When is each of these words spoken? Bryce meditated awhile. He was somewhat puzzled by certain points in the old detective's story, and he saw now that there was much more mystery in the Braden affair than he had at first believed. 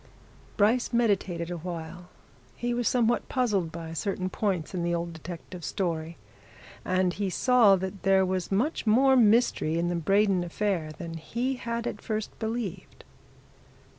Bryce 0.57 0.91
meditated 0.91 1.51
awhile. 1.51 2.09
He 2.55 2.73
was 2.73 2.87
somewhat 2.87 3.29
puzzled 3.29 3.71
by 3.71 3.93
certain 3.93 4.31
points 4.31 4.73
in 4.73 4.81
the 4.81 4.95
old 4.95 5.13
detective's 5.13 5.67
story, 5.67 6.17
and 6.83 7.13
he 7.13 7.29
saw 7.29 7.73
now 7.75 7.75
that 7.75 8.01
there 8.01 8.25
was 8.25 8.51
much 8.51 8.87
more 8.87 9.15
mystery 9.15 9.77
in 9.77 9.89
the 9.89 9.95
Braden 9.95 10.43
affair 10.43 10.91
than 10.91 11.17
he 11.17 11.53
had 11.53 11.85
at 11.85 12.01
first 12.01 12.31
believed. 12.39 13.03